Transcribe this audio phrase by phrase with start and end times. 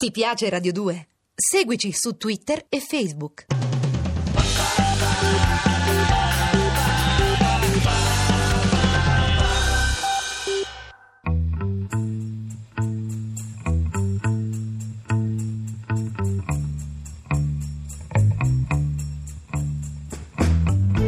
[0.00, 1.08] Ti piace Radio 2?
[1.34, 3.44] Seguici su Twitter e Facebook.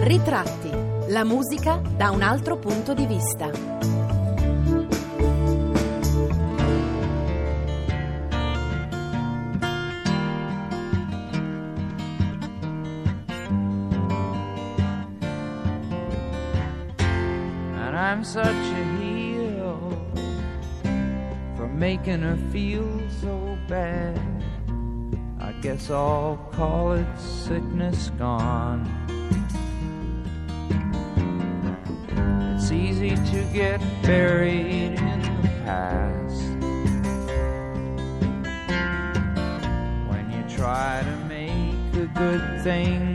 [0.02, 0.68] Ritratti.
[1.08, 3.91] La musica da un altro punto di vista.
[18.22, 19.90] I'm such a heel
[21.56, 22.86] for making her feel
[23.20, 24.16] so bad.
[25.40, 28.86] I guess I'll call it sickness gone.
[32.54, 36.42] It's easy to get buried in the past
[40.08, 43.11] when you try to make a good thing.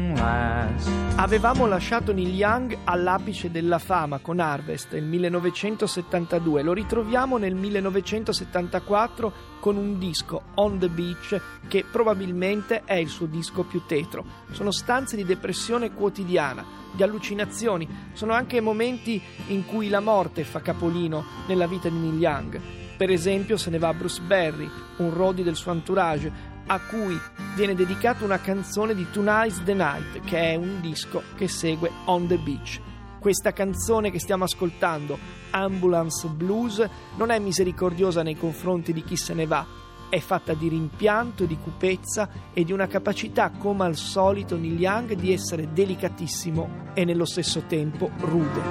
[1.20, 9.34] Avevamo lasciato Neil Young all'apice della fama con Harvest nel 1972, lo ritroviamo nel 1974
[9.60, 14.24] con un disco, On the Beach, che probabilmente è il suo disco più tetro.
[14.52, 20.62] Sono stanze di depressione quotidiana, di allucinazioni, sono anche momenti in cui la morte fa
[20.62, 22.62] capolino nella vita di Neil Young.
[22.96, 27.20] Per esempio se ne va Bruce Berry, un roadie del suo entourage, a cui
[27.56, 32.28] viene dedicata una canzone di Tonight's the Night, che è un disco che segue On
[32.28, 32.80] the Beach.
[33.20, 35.18] Questa canzone che stiamo ascoltando,
[35.52, 39.66] Ambulance Blues, non è misericordiosa nei confronti di chi se ne va,
[40.10, 45.14] è fatta di rimpianto, di cupezza e di una capacità, come al solito, Neil Young
[45.14, 48.62] di essere delicatissimo e nello stesso tempo rude.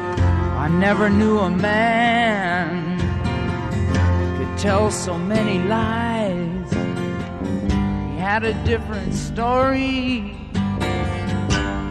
[0.59, 2.97] I never knew a man
[4.37, 6.16] could tell so many lies.
[8.27, 10.37] Had a different story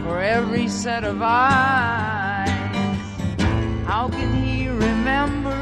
[0.04, 2.46] for every set of eyes.
[3.86, 5.56] How can he remember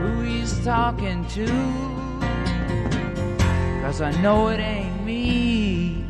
[0.00, 1.46] who he's talking to?
[3.82, 6.04] Cause I know it ain't me,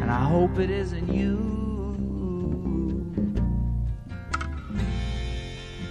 [0.00, 1.51] and I hope it isn't you.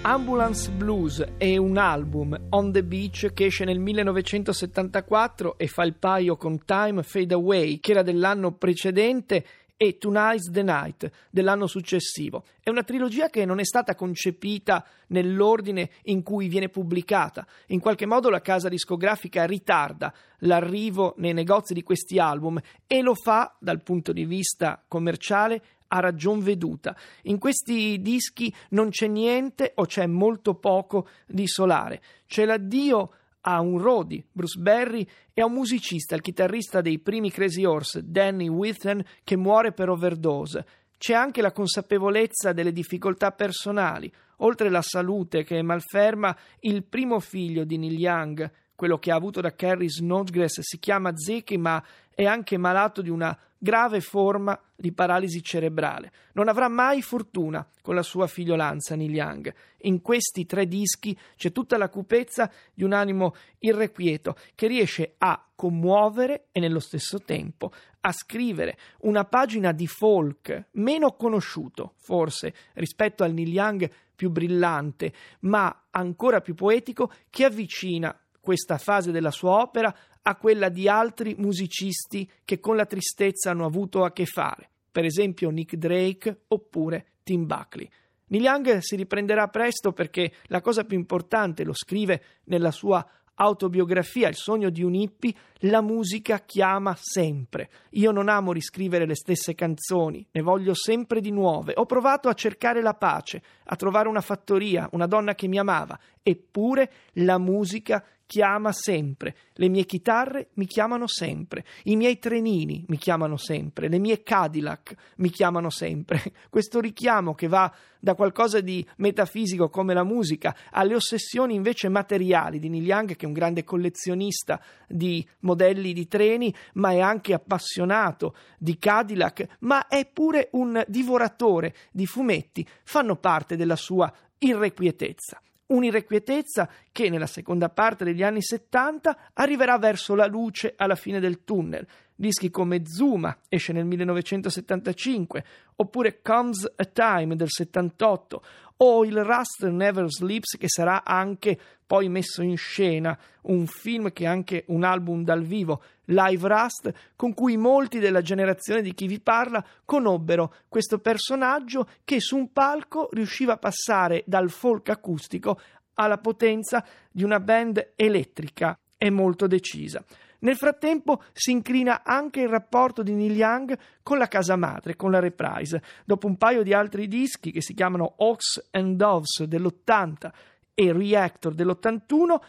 [0.04, 5.94] Ambulance Blues è un album on the beach che esce nel 1974 e fa il
[5.94, 9.46] paio con Time Fade Away che era dell'anno precedente
[9.78, 12.46] e Tonight's the Night dell'anno successivo.
[12.64, 17.46] È una trilogia che non è stata concepita nell'ordine in cui viene pubblicata.
[17.68, 23.14] In qualche modo la casa discografica ritarda l'arrivo nei negozi di questi album e lo
[23.14, 25.62] fa dal punto di vista commerciale
[25.94, 26.96] a ragion veduta.
[27.24, 32.02] In questi dischi non c'è niente o c'è molto poco di solare.
[32.26, 37.32] C'è l'addio a un roadie, Bruce Berry, e a un musicista, il chitarrista dei primi
[37.32, 40.66] Crazy Horse, Danny Whitten, che muore per overdose.
[40.98, 44.12] C'è anche la consapevolezza delle difficoltà personali.
[44.38, 49.16] Oltre la salute che è malferma, il primo figlio di Neil Young, quello che ha
[49.16, 51.84] avuto da Carrie Snodgrass, si chiama Zeke, ma
[52.22, 56.12] è anche malato di una grave forma di paralisi cerebrale.
[56.34, 59.54] Non avrà mai fortuna con la sua figliolanza Neil Young.
[59.82, 65.44] In questi tre dischi c'è tutta la cupezza di un animo irrequieto che riesce a
[65.56, 67.72] commuovere e nello stesso tempo
[68.02, 75.14] a scrivere una pagina di folk meno conosciuto, forse, rispetto al Neil Young più brillante,
[75.42, 81.36] ma ancora più poetico, che avvicina questa fase della sua opera a quella di altri
[81.38, 87.06] musicisti che con la tristezza hanno avuto a che fare, per esempio Nick Drake oppure
[87.24, 87.90] Tim Buckley.
[88.28, 93.06] Neil Young si riprenderà presto perché la cosa più importante, lo scrive nella sua
[93.36, 97.70] autobiografia, il sogno di un hippie, la musica chiama sempre.
[97.92, 101.74] Io non amo riscrivere le stesse canzoni, ne voglio sempre di nuove.
[101.76, 106.00] Ho provato a cercare la pace, a trovare una fattoria, una donna che mi amava,
[106.22, 112.96] eppure la musica chiama sempre, le mie chitarre mi chiamano sempre, i miei trenini mi
[112.96, 116.24] chiamano sempre, le mie Cadillac mi chiamano sempre.
[116.50, 117.70] Questo richiamo che va
[118.00, 123.26] da qualcosa di metafisico come la musica alle ossessioni invece materiali di Neil Young, che
[123.26, 129.90] è un grande collezionista di modelli di treni, ma è anche appassionato di Cadillac, ma
[129.90, 135.42] è pure un divoratore di fumetti, fanno parte della sua irrequietezza
[135.72, 141.44] un'irrequietezza che nella seconda parte degli anni 70 arriverà verso la luce alla fine del
[141.44, 141.88] tunnel.
[142.22, 145.44] Dischi come Zuma, esce nel 1975,
[145.78, 148.44] oppure Comes a Time del 78,
[148.78, 154.26] o il Rust Never Sleeps che sarà anche poi messo in scena, un film che
[154.26, 159.08] è anche un album dal vivo, Live Rust, con cui molti della generazione di chi
[159.08, 165.60] vi parla conobbero questo personaggio che su un palco riusciva a passare dal folk acustico
[165.96, 170.04] alla potenza di una band elettrica e molto decisa.
[170.42, 175.12] Nel frattempo si incrina anche il rapporto di Neil Young con la casa madre, con
[175.12, 175.82] la Reprise.
[176.06, 180.32] Dopo un paio di altri dischi che si chiamano Hawks and Doves dell'80
[180.74, 182.40] e Reactor dell'81,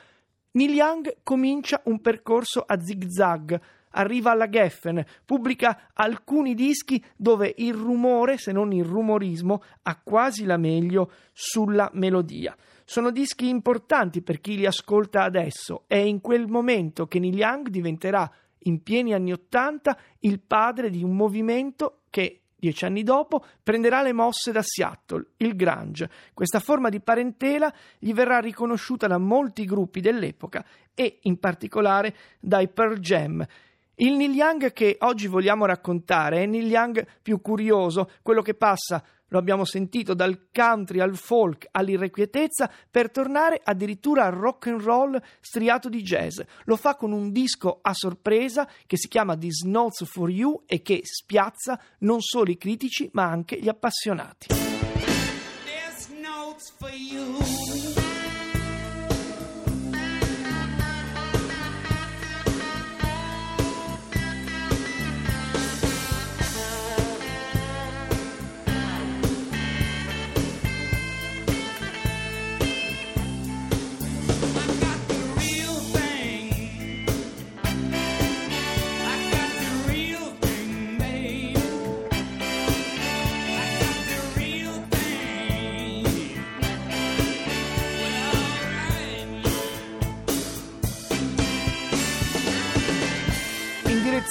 [0.53, 3.61] Neil Young comincia un percorso a zigzag
[3.93, 10.45] arriva alla Geffen, pubblica alcuni dischi dove il rumore, se non il rumorismo, ha quasi
[10.45, 12.57] la meglio sulla melodia.
[12.85, 15.85] Sono dischi importanti per chi li ascolta adesso.
[15.87, 18.31] È in quel momento che Neil Young diventerà,
[18.65, 24.13] in pieni anni Ottanta, il padre di un movimento che dieci anni dopo, prenderà le
[24.13, 26.09] mosse da Seattle, il Grunge.
[26.33, 30.65] Questa forma di parentela gli verrà riconosciuta da molti gruppi dell'epoca
[30.95, 33.45] e in particolare dai Pearl Jam.
[33.97, 39.05] Il Neil Young che oggi vogliamo raccontare è Neil Young più curioso, quello che passa
[39.33, 45.21] lo abbiamo sentito dal country al folk all'irrequietezza per tornare addirittura al rock and roll
[45.41, 46.41] striato di jazz.
[46.65, 50.83] Lo fa con un disco a sorpresa che si chiama These Notes for You e
[50.83, 54.72] che spiazza non solo i critici ma anche gli appassionati.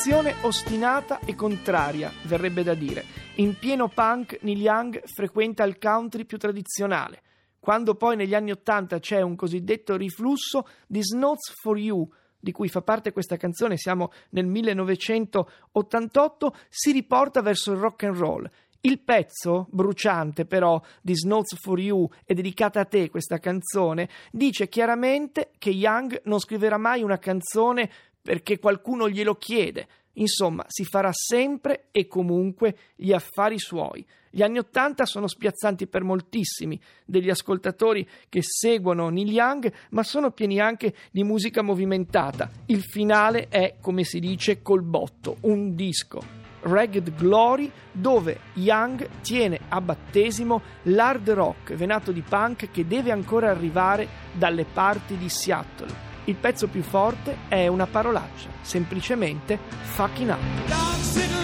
[0.04, 3.06] Direzione ostinata e contraria, verrebbe da dire.
[3.36, 7.22] In pieno punk, Neil Young frequenta il country più tradizionale.
[7.60, 12.68] Quando poi negli anni Ottanta c'è un cosiddetto riflusso di Notes for You, di cui
[12.68, 18.50] fa parte questa canzone, siamo nel 1988, si riporta verso il rock and roll.
[18.84, 24.68] Il pezzo, bruciante però, di Snows for You e dedicata a te questa canzone, dice
[24.68, 29.88] chiaramente che Young non scriverà mai una canzone perché qualcuno glielo chiede.
[30.16, 34.06] Insomma, si farà sempre e comunque gli affari suoi.
[34.30, 40.32] Gli anni Ottanta sono spiazzanti per moltissimi degli ascoltatori che seguono Neil Young, ma sono
[40.32, 42.50] pieni anche di musica movimentata.
[42.68, 46.40] Il finale è, come si dice, col botto, un disco.
[46.62, 53.50] Ragged Glory, dove Young tiene a battesimo l'hard rock venato di punk che deve ancora
[53.50, 56.11] arrivare dalle parti di Seattle.
[56.26, 61.41] Il pezzo più forte è una parolaccia, semplicemente fucking up.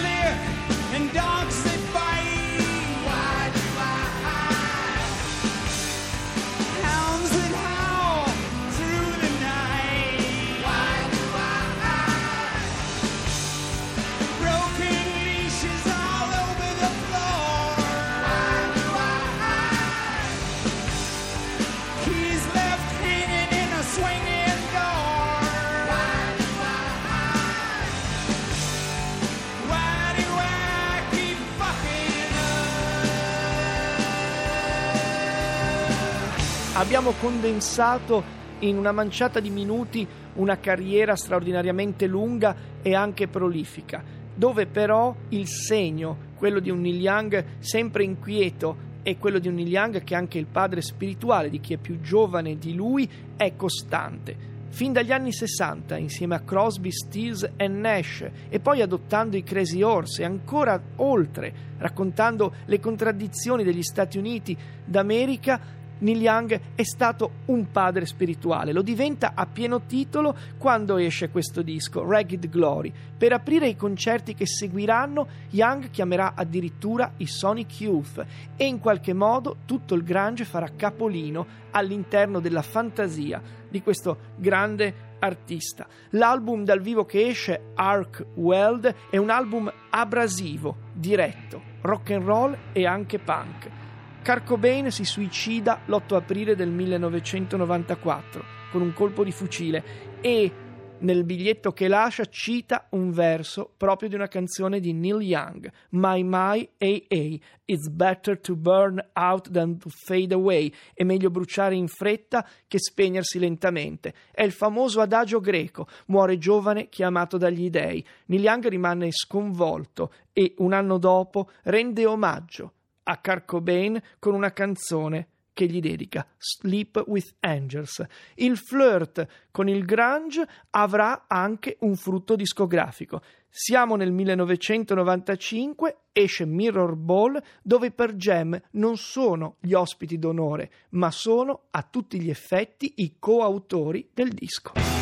[36.78, 44.66] Abbiamo condensato in una manciata di minuti una carriera straordinariamente lunga e anche prolifica, dove
[44.66, 49.68] però il segno, quello di un Neil Young sempre inquieto e quello di un Neil
[49.68, 53.56] Young che è anche il padre spirituale di chi è più giovane di lui, è
[53.56, 54.46] costante.
[54.68, 59.82] Fin dagli anni 60, insieme a Crosby, Stills e Nash, e poi adottando i Crazy
[59.82, 67.30] Horse e ancora oltre, raccontando le contraddizioni degli Stati Uniti d'America, Neil Young è stato
[67.46, 72.92] un padre spirituale, lo diventa a pieno titolo quando esce questo disco, Ragged Glory.
[73.16, 78.24] Per aprire i concerti che seguiranno, Young chiamerà addirittura i Sonic Youth
[78.56, 85.06] e in qualche modo tutto il grunge farà capolino all'interno della fantasia di questo grande
[85.18, 85.86] artista.
[86.10, 92.56] L'album dal vivo che esce, Arc Weld, è un album abrasivo, diretto, rock and roll
[92.72, 93.87] e anche punk.
[94.24, 99.82] Kurt Cobain si suicida l'8 aprile del 1994 con un colpo di fucile
[100.20, 100.52] e
[101.00, 106.22] nel biglietto che lascia cita un verso proprio di una canzone di Neil Young, My
[106.22, 111.86] My AA, It's better to burn out than to fade away, è meglio bruciare in
[111.86, 114.14] fretta che spegnersi lentamente.
[114.32, 118.04] È il famoso adagio greco, muore giovane chi amato dagli dei.
[118.26, 122.72] Neil Young rimane sconvolto e un anno dopo rende omaggio
[123.08, 128.04] a Kurt Cobain con una canzone che gli dedica Sleep with Angels.
[128.36, 133.20] Il flirt con il grunge avrà anche un frutto discografico.
[133.48, 141.10] Siamo nel 1995, esce Mirror Ball, dove per Jam non sono gli ospiti d'onore, ma
[141.10, 144.97] sono a tutti gli effetti i coautori del disco.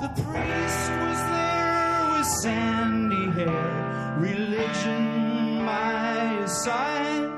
[0.00, 7.28] The priest was there with sandy hair, religion by his side.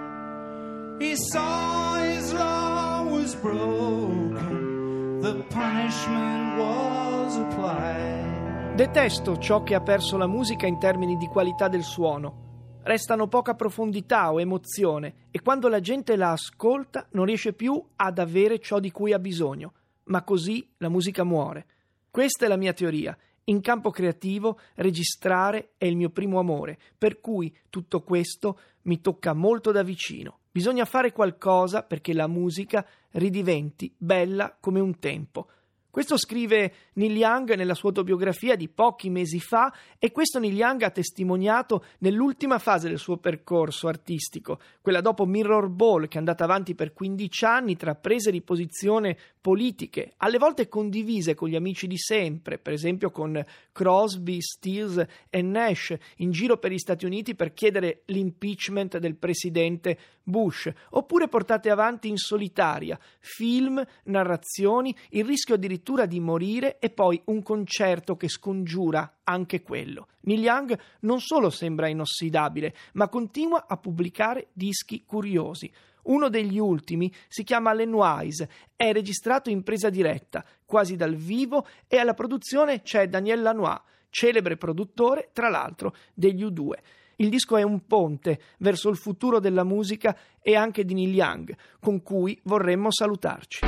[1.00, 8.76] He saw his law was broken, the punishment was applied.
[8.76, 12.78] Detesto ciò che ha perso la musica in termini di qualità del suono.
[12.84, 18.20] Restano poca profondità o emozione e quando la gente la ascolta non riesce più ad
[18.20, 19.72] avere ciò di cui ha bisogno.
[20.04, 21.66] Ma così la musica muore.
[22.12, 23.16] Questa è la mia teoria.
[23.44, 29.32] In campo creativo, registrare è il mio primo amore, per cui tutto questo mi tocca
[29.32, 30.40] molto da vicino.
[30.50, 35.46] Bisogna fare qualcosa perché la musica ridiventi bella come un tempo.
[35.92, 40.80] Questo scrive Neil Young nella sua autobiografia di pochi mesi fa e questo Neil Young
[40.84, 46.44] ha testimoniato nell'ultima fase del suo percorso artistico, quella dopo Mirror Ball che è andata
[46.44, 51.86] avanti per 15 anni tra prese di posizione politiche, alle volte condivise con gli amici
[51.86, 57.34] di sempre, per esempio con Crosby, Stills e Nash in giro per gli Stati Uniti
[57.34, 65.56] per chiedere l'impeachment del presidente Bush, oppure portate avanti in solitaria, film, narrazioni, il rischio
[65.56, 70.06] addirittura di morire e poi un concerto che scongiura anche quello.
[70.22, 75.70] Neil Young non solo sembra inossidabile, ma continua a pubblicare dischi curiosi.
[76.04, 81.98] Uno degli ultimi si chiama Lenoise, è registrato in presa diretta, quasi dal vivo, e
[81.98, 86.70] alla produzione c'è Daniel Lanois, celebre produttore, tra l'altro, degli U2.
[87.16, 91.56] Il disco è un ponte verso il futuro della musica e anche di Neil Young,
[91.78, 93.60] con cui vorremmo salutarci.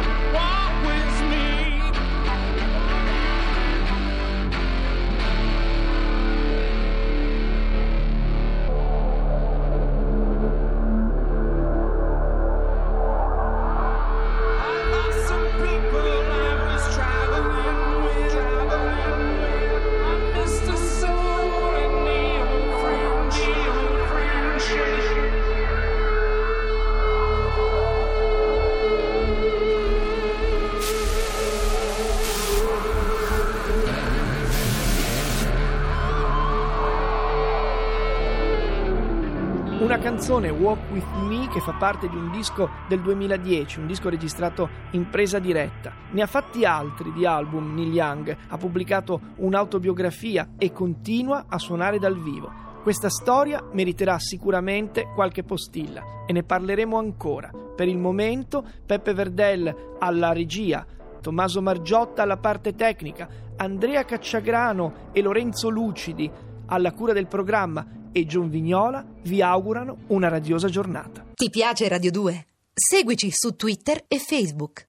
[40.05, 44.69] Canzone, Walk With Me, che fa parte di un disco del 2010, un disco registrato
[44.91, 45.95] in presa diretta.
[46.11, 51.99] Ne ha fatti altri di album Neil Young, ha pubblicato un'autobiografia e continua a suonare
[51.99, 52.53] dal vivo.
[52.83, 57.51] Questa storia meriterà sicuramente qualche postilla e ne parleremo ancora.
[57.75, 60.85] Per il momento Peppe Verdell alla regia,
[61.23, 66.31] Tommaso Margiotta alla parte tecnica, Andrea Cacciagrano e Lorenzo Lucidi
[66.67, 71.27] alla cura del programma e John Vignola vi augurano una radiosa giornata.
[71.35, 72.47] Ti piace Radio 2?
[72.73, 74.83] Seguici su Twitter e Facebook.